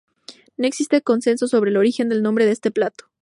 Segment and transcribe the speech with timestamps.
[0.57, 3.05] No existe consenso sobre el origen del nombre de este plato.